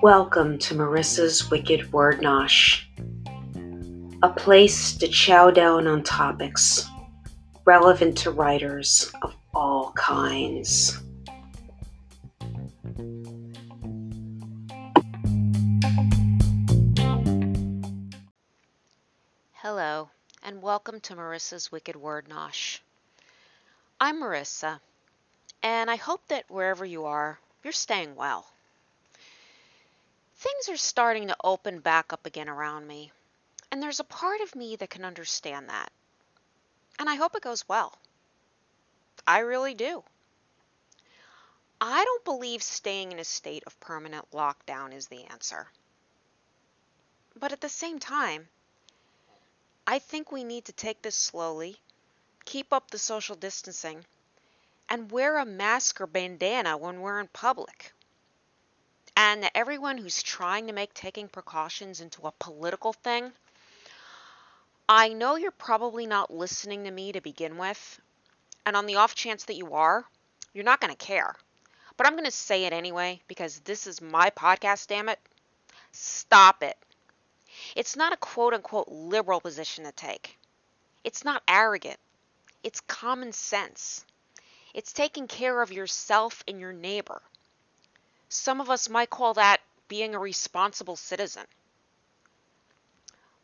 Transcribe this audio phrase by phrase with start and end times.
[0.00, 2.84] Welcome to Marissa's Wicked Word Nosh,
[4.22, 6.88] a place to chow down on topics
[7.66, 11.02] relevant to writers of all kinds.
[19.52, 20.08] Hello,
[20.42, 22.80] and welcome to Marissa's Wicked Word Nosh.
[23.98, 24.78] I'm Marissa,
[25.62, 28.46] and I hope that wherever you are, you're staying well.
[30.36, 33.10] Things are starting to open back up again around me,
[33.72, 35.90] and there's a part of me that can understand that.
[36.98, 37.98] And I hope it goes well.
[39.26, 40.04] I really do.
[41.80, 45.68] I don't believe staying in a state of permanent lockdown is the answer.
[47.34, 48.48] But at the same time,
[49.86, 51.78] I think we need to take this slowly,
[52.46, 54.06] keep up the social distancing,
[54.88, 57.92] and wear a mask or bandana when we're in public
[59.16, 63.32] and everyone who's trying to make taking precautions into a political thing,
[64.88, 68.00] I know you're probably not listening to me to begin with,
[68.66, 70.04] and on the off chance that you are,
[70.52, 71.34] you're not going to care.
[71.96, 75.18] But I'm going to say it anyway because this is my podcast, damn it.
[75.92, 76.76] Stop it.
[77.74, 80.36] It's not a quote unquote liberal position to take.
[81.04, 81.98] It's not arrogant.
[82.62, 84.04] It's common sense.
[84.74, 87.22] It's taking care of yourself and your neighbor.
[88.28, 91.46] Some of us might call that being a responsible citizen.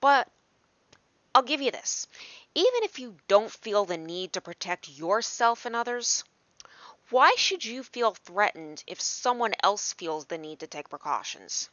[0.01, 0.29] But
[1.35, 2.07] I'll give you this.
[2.55, 6.25] Even if you don't feel the need to protect yourself and others,
[7.11, 11.71] why should you feel threatened if someone else feels the need to take precautions?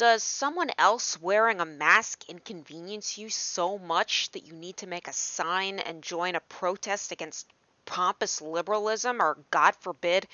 [0.00, 5.06] Does someone else wearing a mask inconvenience you so much that you need to make
[5.06, 7.46] a sign and join a protest against
[7.84, 10.26] pompous liberalism or, God forbid,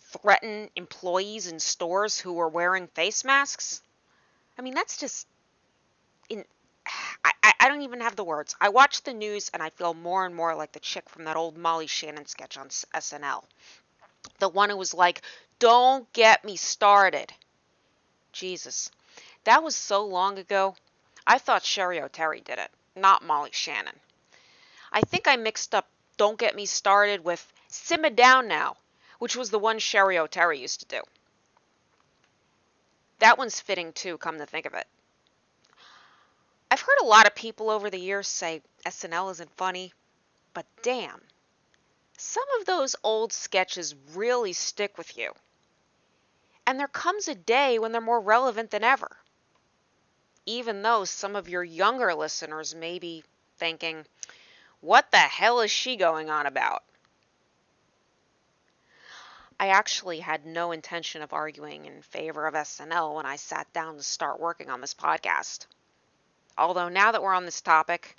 [0.00, 3.82] threaten employees in stores who are wearing face masks.
[4.56, 5.26] I mean, that's just
[6.30, 6.42] in.
[7.22, 8.56] I, I don't even have the words.
[8.62, 11.36] I watch the news and I feel more and more like the chick from that
[11.36, 13.44] old Molly Shannon sketch on SNL.
[14.38, 15.20] The one who was like,
[15.58, 17.30] Don't get me started.
[18.32, 18.90] Jesus.
[19.44, 20.76] That was so long ago.
[21.26, 23.98] I thought Cheri Oteri did it, not Molly Shannon.
[24.92, 28.76] I think I mixed up Don't Get Me Started with Simmer Down Now
[29.20, 31.02] which was the one Cheri Oteri used to do.
[33.20, 34.86] That one's fitting too, come to think of it.
[36.70, 39.92] I've heard a lot of people over the years say SNL isn't funny,
[40.54, 41.20] but damn,
[42.16, 45.34] some of those old sketches really stick with you.
[46.66, 49.16] And there comes a day when they're more relevant than ever.
[50.46, 53.24] Even though some of your younger listeners may be
[53.58, 54.06] thinking,
[54.80, 56.82] what the hell is she going on about?
[59.60, 63.96] I actually had no intention of arguing in favor of SNL when I sat down
[63.96, 65.66] to start working on this podcast.
[66.56, 68.16] Although, now that we're on this topic,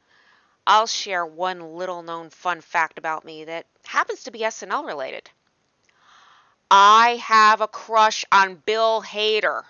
[0.67, 5.31] I'll share one little known fun fact about me that happens to be SNL related.
[6.73, 9.63] I have a crush on Bill Hader.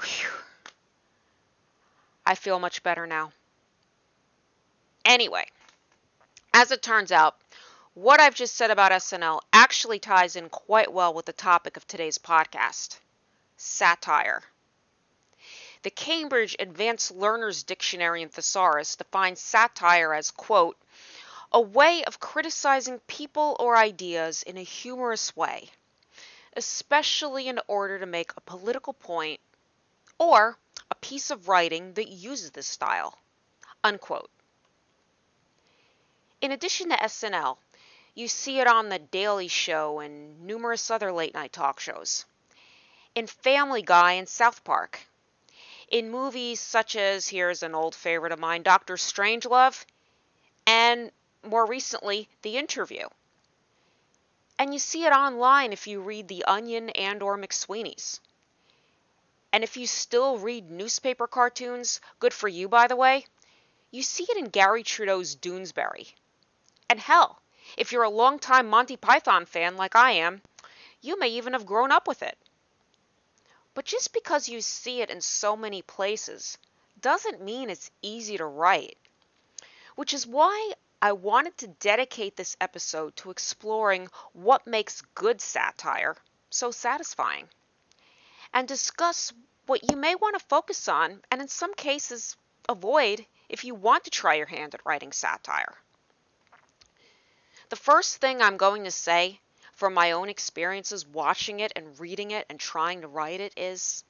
[0.00, 0.30] Whew.
[2.24, 3.30] I feel much better now.
[5.04, 5.46] Anyway,
[6.54, 7.36] as it turns out,
[7.92, 11.86] what I've just said about SNL actually ties in quite well with the topic of
[11.86, 12.96] today's podcast
[13.58, 14.42] satire.
[15.82, 20.78] The Cambridge Advanced Learners Dictionary and Thesaurus defines satire as, quote,
[21.54, 25.70] a way of criticizing people or ideas in a humorous way,
[26.56, 29.38] especially in order to make a political point
[30.18, 30.58] or
[30.90, 33.16] a piece of writing that uses this style,
[33.84, 34.28] unquote.
[36.40, 37.56] In addition to SNL,
[38.16, 42.24] you see it on The Daily Show and numerous other late night talk shows.
[43.14, 44.98] In Family Guy and South Park.
[45.88, 49.84] In movies such as, here's an old favorite of mine, Doctor Strangelove,
[50.66, 51.12] and
[51.46, 53.08] more recently, The Interview.
[54.58, 58.20] And you see it online if you read The Onion and or McSweeney's.
[59.52, 63.26] And if you still read newspaper cartoons, good for you by the way,
[63.90, 66.12] you see it in Garry Trudeau's Doonesbury.
[66.90, 67.40] And hell,
[67.76, 70.42] if you're a longtime Monty Python fan like I am,
[71.00, 72.36] you may even have grown up with it.
[73.74, 76.58] But just because you see it in so many places
[77.00, 78.96] doesn't mean it's easy to write.
[79.94, 80.72] Which is why
[81.04, 86.16] I wanted to dedicate this episode to exploring what makes good satire
[86.48, 87.46] so satisfying
[88.54, 89.30] and discuss
[89.66, 92.38] what you may want to focus on and in some cases
[92.70, 95.74] avoid if you want to try your hand at writing satire.
[97.68, 99.40] The first thing I'm going to say
[99.74, 104.04] from my own experiences watching it and reading it and trying to write it is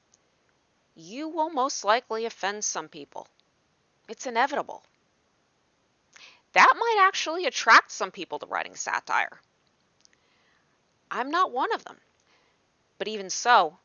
[0.95, 3.27] you will most likely offend some people.
[4.07, 4.81] It's inevitable.
[6.55, 9.41] That might actually attract some people to writing satire.
[11.11, 11.97] I'm not one of them.
[12.97, 13.77] But even so,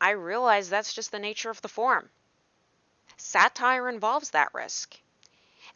[0.00, 2.08] I realize that's just the nature of the form.
[3.16, 4.96] Satire involves that risk,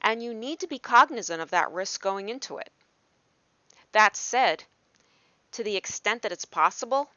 [0.01, 2.71] and you need to be cognizant of that risk going into it.
[3.91, 4.63] That said,
[5.53, 7.11] to the extent that it's possible,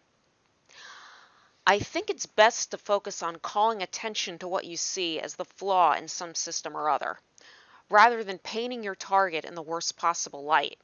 [1.67, 5.45] I think it's best to focus on calling attention to what you see as the
[5.45, 7.19] flaw in some system or other,
[7.91, 10.79] rather than painting your target in the worst possible light.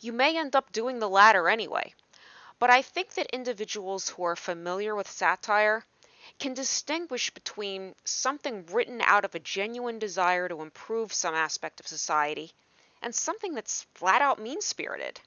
[0.00, 1.94] You may end up doing the latter anyway,
[2.58, 5.84] but I think that individuals who are familiar with satire
[6.38, 11.86] can distinguish between something written out of a genuine desire to improve some aspect of
[11.86, 12.52] society
[13.02, 15.20] and something that's flat out mean spirited.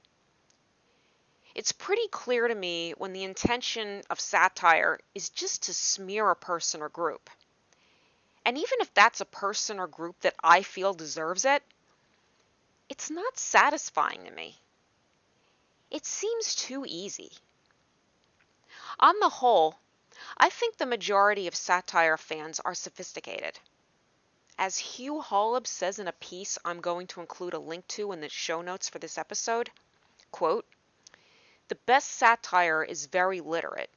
[1.53, 6.35] It's pretty clear to me when the intention of satire is just to smear a
[6.35, 7.29] person or group.
[8.47, 11.61] And even if that's a person or group that I feel deserves it,
[12.87, 14.55] it's not satisfying to me.
[15.91, 17.33] It seems too easy.
[19.01, 19.75] On the whole,
[20.37, 23.59] I think the majority of satire fans are sophisticated.
[24.57, 28.21] As Hugh Holub says in a piece I'm going to include a link to in
[28.21, 29.69] the show notes for this episode,
[30.31, 30.65] quote,
[31.67, 33.89] the best satire is very literate.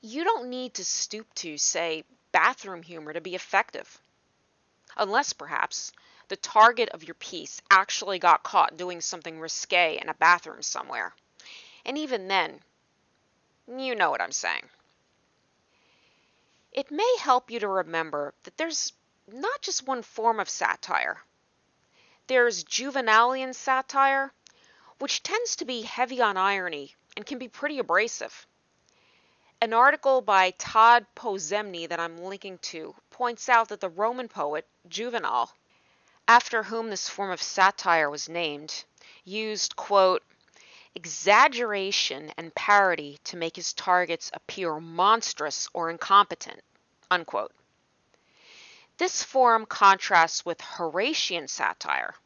[0.00, 4.00] You don't need to stoop to, say, bathroom humor to be effective.
[4.96, 5.92] Unless, perhaps,
[6.28, 11.14] the target of your piece actually got caught doing something risque in a bathroom somewhere.
[11.84, 12.60] And even then,
[13.68, 14.68] you know what I'm saying.
[16.72, 18.92] It may help you to remember that there's
[19.30, 21.18] not just one form of satire.
[22.28, 24.32] There's Juvenalian satire,
[24.98, 28.46] which tends to be heavy on irony and can be pretty abrasive.
[29.62, 34.66] An article by Todd Pozemny that I'm linking to points out that the Roman poet
[34.88, 35.52] Juvenal,
[36.26, 38.82] after whom this form of satire was named,
[39.22, 40.24] used, quote,
[40.96, 46.64] exaggeration and parody to make his targets appear monstrous or incompetent,
[47.08, 47.54] unquote.
[48.98, 52.16] This form contrasts with Horatian satire,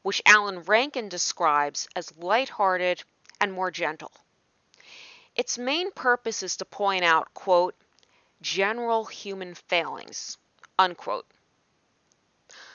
[0.00, 3.04] which Alan Rankin describes as lighthearted
[3.42, 4.12] and more gentle.
[5.38, 7.76] Its main purpose is to point out, quote,
[8.42, 10.36] general human failings,
[10.76, 11.30] unquote.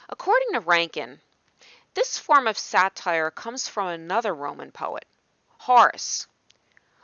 [0.07, 1.19] According to Rankin,
[1.93, 5.05] this form of satire comes from another Roman poet,
[5.57, 6.25] Horace,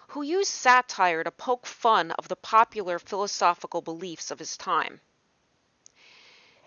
[0.08, 5.02] who used satire to poke fun of the popular philosophical beliefs of his time.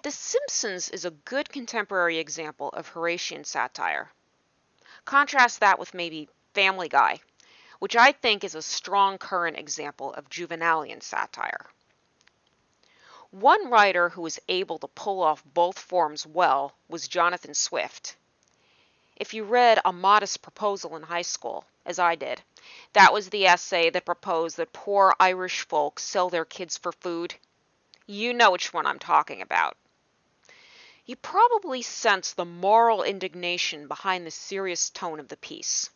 [0.03, 4.12] The Simpsons is a good contemporary example of Horatian satire.
[5.06, 7.21] Contrast that with maybe Family Guy,
[7.82, 11.67] which I think is a strong current example of Juvenalian satire.
[13.32, 18.14] One writer who was able to pull off both forms well was Jonathan Swift.
[19.17, 22.40] If you read A Modest Proposal in high school, as I did,
[22.93, 27.34] that was the essay that proposed that poor Irish folk sell their kids for food.
[28.06, 29.76] You know which one I'm talking about.
[31.05, 35.91] You probably sense the moral indignation behind the serious tone of the piece.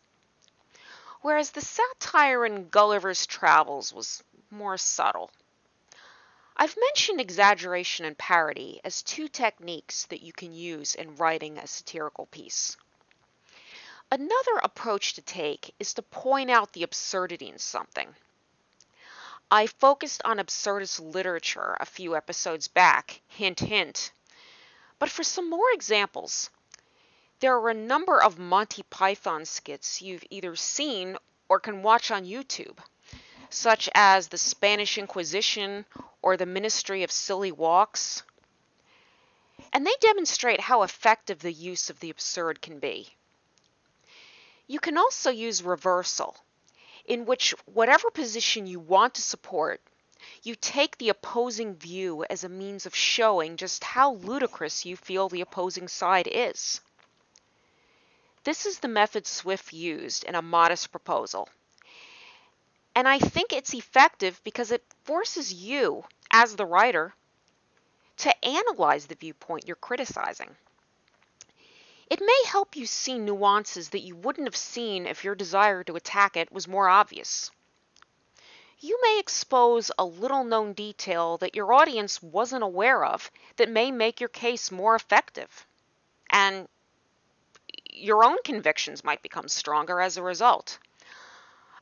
[1.21, 5.31] Whereas the satire in Gulliver's Travels was more subtle.
[6.55, 11.67] I've mentioned exaggeration and parody as two techniques that you can use in writing a
[11.67, 12.77] satirical piece.
[14.11, 18.15] Another approach to take is to point out the absurdity in something.
[19.51, 24.11] I focused on absurdist literature a few episodes back, hint, hint,
[24.97, 26.49] but for some more examples,
[27.39, 31.17] there are a number of Monty Python skits you've either seen
[31.47, 32.77] or can watch on YouTube,
[33.49, 35.85] such as the Spanish Inquisition
[36.21, 38.23] or the Ministry of Silly Walks.
[39.71, 43.15] And they demonstrate how effective the use of the absurd can be.
[44.65, 46.35] You can also use reversal,
[47.05, 49.79] in which whatever position you want to support
[50.41, 55.29] you take the opposing view as a means of showing just how ludicrous you feel
[55.29, 56.81] the opposing side is.
[58.47, 61.49] This is the method Swift used in a modest proposal.
[62.95, 67.13] And I think it's effective because it forces you, as the writer,
[68.19, 70.55] to analyze the viewpoint you're criticizing.
[72.09, 75.97] It may help you see nuances that you wouldn't have seen if your desire to
[75.97, 77.51] attack it was more obvious
[78.79, 83.91] you may expose a little known detail that your audience wasn't aware of that may
[83.91, 85.67] make your case more effective.
[86.29, 86.69] And
[87.97, 90.79] your own convictions might become stronger as a result.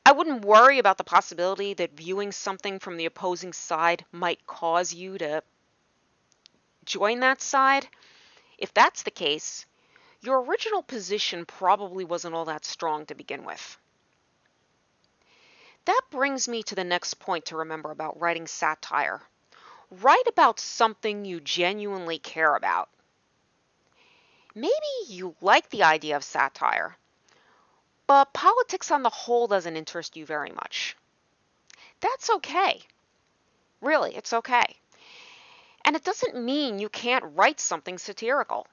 [0.04, 4.94] I wouldn't worry about the possibility that viewing something from the opposing side might cause
[4.94, 5.42] you to
[6.84, 7.88] join that side.
[8.56, 9.66] If that's the case,
[10.20, 13.78] your original position probably wasn't all that strong to begin with.
[15.86, 19.22] That brings me to the next point to remember about writing satire.
[19.90, 22.88] Write about something you genuinely care about.
[24.58, 24.72] Maybe
[25.08, 26.96] you like the idea of satire,
[28.06, 30.96] but politics on the whole doesn't interest you very much.
[32.00, 32.80] That's okay.
[33.82, 34.64] Really, it's okay.
[35.84, 38.66] And it doesn't mean you can't write something satirical.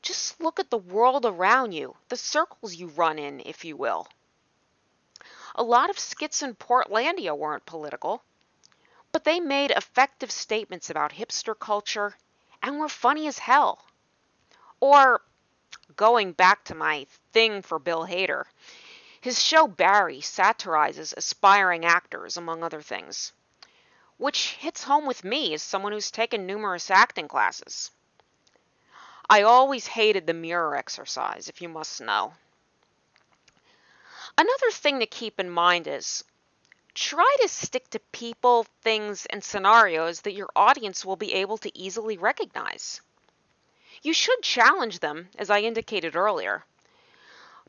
[0.00, 4.08] Just look at the world around you, the circles you run in, if you will.
[5.54, 8.22] A lot of skits in Portlandia weren't political,
[9.12, 12.16] but they made effective statements about hipster culture
[12.62, 13.84] and were funny as hell.
[14.80, 15.22] Or,
[15.96, 18.44] going back to my thing for Bill Hader,
[19.20, 23.32] his show Barry satirizes aspiring actors, among other things
[24.18, 27.90] which hits home with me as someone who's taken numerous acting classes.
[29.30, 32.34] I always hated the mirror exercise, if you must know.
[34.36, 36.24] Another thing to keep in mind is
[36.94, 41.78] try to stick to people, things, and scenarios that your audience will be able to
[41.78, 43.00] easily recognize.
[44.02, 46.64] You should challenge them, as I indicated earlier,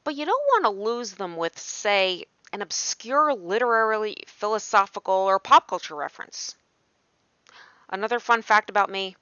[0.04, 5.68] but you don't want to lose them with, say, an obscure literary, philosophical, or pop
[5.68, 6.56] culture reference.
[7.90, 9.16] Another fun fact about me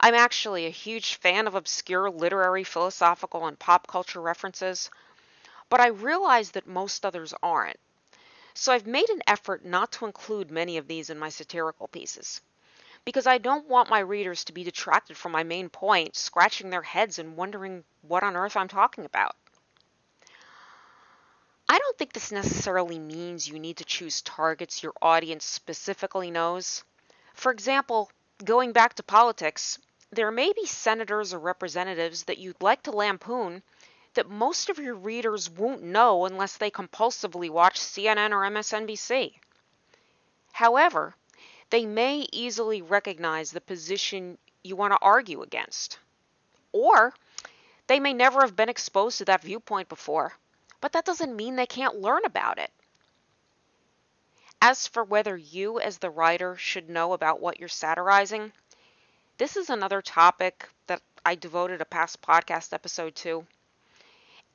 [0.00, 4.90] I'm actually a huge fan of obscure literary, philosophical, and pop culture references,
[5.68, 7.78] but I realize that most others aren't.
[8.54, 12.40] So I've made an effort not to include many of these in my satirical pieces,
[13.04, 16.82] because I don't want my readers to be detracted from my main point, scratching their
[16.82, 19.34] heads and wondering what on earth I'm talking about.
[21.68, 26.82] I don't think this necessarily means you need to choose targets your audience specifically knows.
[27.34, 28.10] For example,
[28.44, 29.78] going back to politics,
[30.10, 33.62] there may be senators or representatives that you'd like to lampoon
[34.14, 39.34] that most of your readers won't know unless they compulsively watch CNN or MSNBC.
[40.52, 41.14] However,
[41.70, 45.98] they may easily recognize the position you want to argue against.
[46.72, 47.14] Or
[47.86, 50.34] they may never have been exposed to that viewpoint before
[50.80, 52.72] but that doesn't mean they can't learn about it.
[54.62, 58.52] As for whether you, as the writer, should know about what you're satirizing,
[59.38, 63.46] this is another topic that I devoted a past podcast episode to.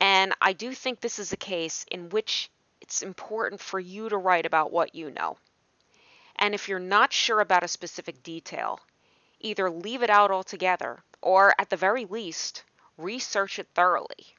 [0.00, 4.16] And I do think this is a case in which it's important for you to
[4.16, 5.38] write about what you know.
[6.38, 8.80] And if you're not sure about a specific detail,
[9.40, 12.62] either leave it out altogether or, at the very least,
[12.98, 14.34] research it thoroughly.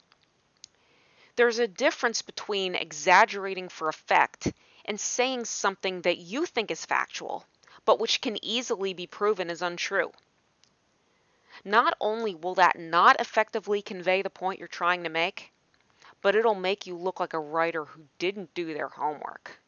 [1.36, 4.52] There's a difference between exaggerating for effect
[4.86, 7.46] and saying something that you think is factual,
[7.86, 10.12] but which can easily be proven as untrue.
[11.64, 15.52] Not only will that not effectively convey the point you're trying to make,
[16.22, 19.60] but it'll make you look like a writer who didn't do their homework.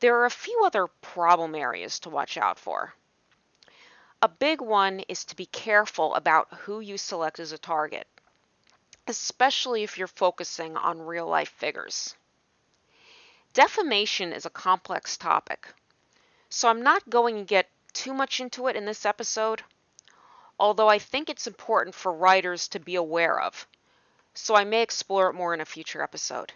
[0.00, 2.94] There are a few other problem areas to watch out for.
[4.22, 8.06] A big one is to be careful about who you select as a target
[9.06, 12.14] especially if you're focusing on real life figures.
[13.52, 15.68] Defamation is a complex topic,
[16.48, 19.62] so I'm not going to get too much into it in this episode,
[20.58, 23.66] although I think it's important for writers to be aware of,
[24.34, 26.52] so I may explore it more in a future episode.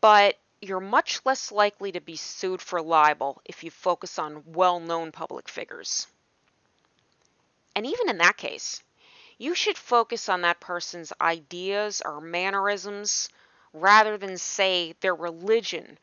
[0.00, 4.80] But you're much less likely to be sued for libel if you focus on well
[4.80, 6.06] known public figures.
[7.74, 8.82] And even in that case,
[9.38, 13.28] you should focus on that person's ideas or mannerisms
[13.74, 15.98] rather than say their religion,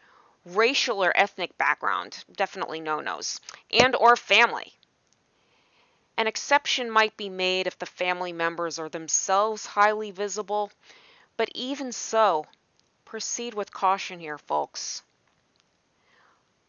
[0.46, 3.42] racial or ethnic background, definitely no-nos,
[3.72, 4.72] and or family.
[6.16, 10.72] An exception might be made if the family members are themselves highly visible,
[11.38, 12.46] but even so,
[13.14, 15.04] proceed with caution here, folks.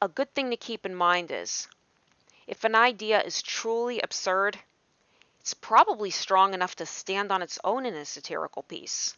[0.02, 1.66] A good thing to keep in mind is
[2.46, 4.58] if an idea is truly absurd,
[5.40, 9.16] it's probably strong enough to stand on its own in a satirical piece.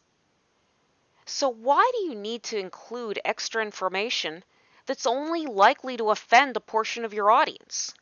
[1.24, 4.44] So why do you need to include extra information
[4.86, 7.92] that's only likely to offend a portion of your audience?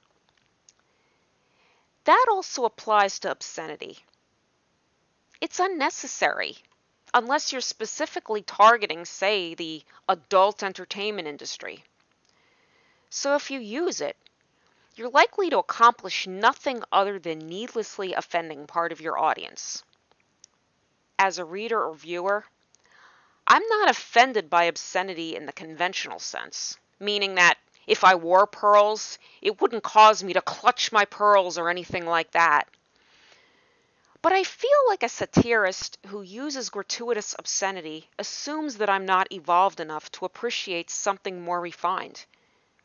[2.05, 3.97] That also applies to obscenity.
[5.41, 6.59] It's unnecessary
[7.15, 11.85] unless you're specifically targeting, say, the adult entertainment industry.
[13.11, 14.17] So if you use it,
[14.97, 19.83] you're likely to accomplish nothing other than needlessly offending part of your audience.
[21.19, 22.45] as a reader or viewer,
[23.47, 29.19] I'm not offended by obscenity in the conventional sense, meaning that if I wore pearls,
[29.43, 32.69] it wouldn't cause me to clutch my pearls or anything like that.
[34.25, 39.81] But I feel like a satirist who uses gratuitous obscenity assumes that I'm not evolved
[39.81, 42.25] enough to appreciate something more refined,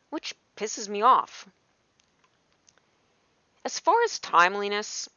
[0.10, 1.48] which pisses me off.
[3.64, 5.08] As far as timeliness,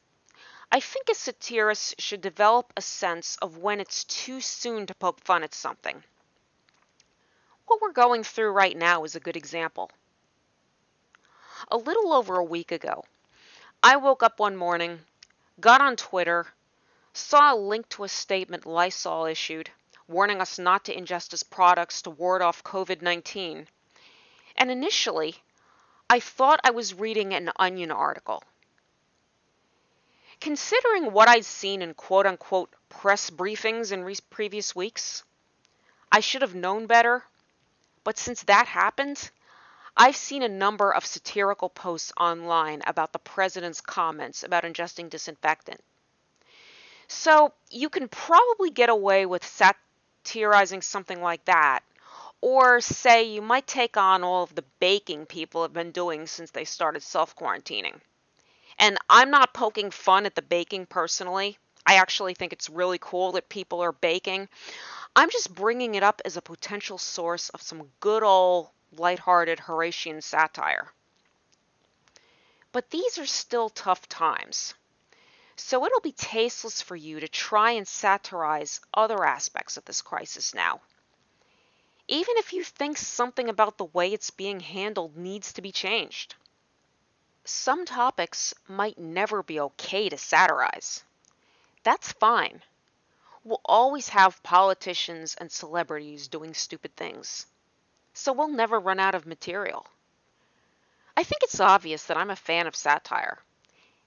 [0.70, 5.18] I think a satirist should develop a sense of when it's too soon to poke
[5.24, 6.04] fun at something.
[7.66, 9.90] What we're going through right now is a good example.
[11.68, 13.06] A little over a week ago,
[13.82, 15.00] I woke up one morning
[15.62, 16.46] got on Twitter,
[17.14, 19.70] saw a link to a statement Lysol issued
[20.08, 23.66] warning us not to ingest its products to ward off COVID 19.
[24.56, 25.36] And initially,
[26.10, 28.42] I thought I was reading an Onion article.
[30.40, 35.24] Considering what I'd seen in quote unquote press briefings in re- previous weeks,
[36.10, 37.24] I should have known better.
[38.04, 39.30] But since that happened,
[39.96, 45.80] I've seen a number of satirical posts online about the president's comments about ingesting disinfectant.
[47.08, 51.80] So you can probably get away with satirizing something like that,
[52.40, 56.50] or say you might take on all of the baking people have been doing since
[56.50, 58.00] they started self quarantining.
[58.78, 61.58] And I'm not poking fun at the baking personally.
[61.84, 64.48] I actually think it's really cool that people are baking.
[65.14, 70.20] I'm just bringing it up as a potential source of some good old light-hearted Horatian
[70.20, 70.92] satire.
[72.72, 74.74] But these are still tough times.
[75.56, 80.54] So it'll be tasteless for you to try and satirize other aspects of this crisis
[80.54, 80.80] now.
[82.08, 86.34] Even if you think something about the way it's being handled needs to be changed.
[87.44, 91.04] Some topics might never be okay to satirize.
[91.82, 92.62] That's fine.
[93.44, 97.46] We'll always have politicians and celebrities doing stupid things
[98.12, 99.86] so we'll never run out of material.
[101.16, 103.38] I think it's obvious that I'm a fan of satire,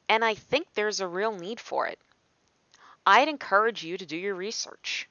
[0.10, 2.00] and I think there's a real need for it.
[3.06, 5.08] I'd encourage you to do your research.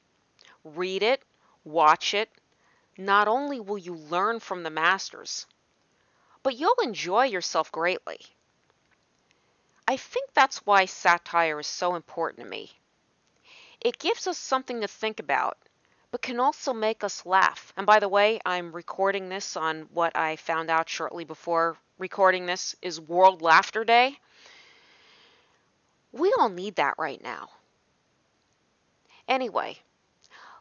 [0.65, 1.23] Read it,
[1.65, 2.31] watch it.
[2.97, 5.47] Not only will you learn from the masters,
[6.43, 8.21] but you'll enjoy yourself greatly.
[9.87, 12.73] I think that's why satire is so important to me.
[13.81, 15.59] It gives us something to think about
[16.15, 17.73] but can also make us laugh.
[17.77, 22.47] And by the way, I'm recording this on what I found out shortly before recording
[22.47, 24.17] this is World Laughter Day.
[26.13, 27.49] We all need that right now.
[29.27, 29.77] Anyway,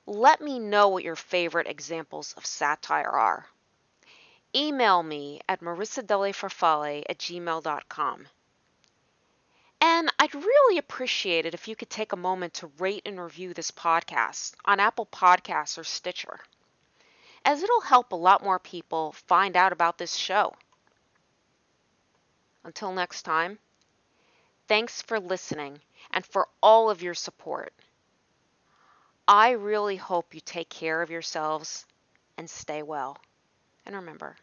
[0.07, 3.45] let me know what your favorite examples of satire are.
[4.55, 8.25] Email me at marissadelefarfalle at gmail.com.
[9.85, 13.53] And I'd really appreciate it if you could take a moment to rate and review
[13.53, 16.39] this podcast on Apple Podcasts or Stitcher,
[17.43, 20.55] as it'll help a lot more people find out about this show.
[22.63, 23.59] Until next time,
[24.69, 27.73] thanks for listening and for all of your support.
[29.27, 31.85] I really hope you take care of yourselves
[32.37, 33.17] and stay well.
[33.85, 34.37] And remember,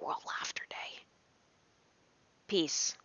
[0.00, 1.02] World Laughter Day.
[2.46, 2.96] Peace.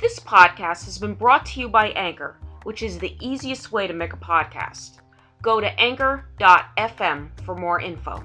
[0.00, 3.92] This podcast has been brought to you by Anchor, which is the easiest way to
[3.92, 5.00] make a podcast.
[5.42, 8.24] Go to anchor.fm for more info.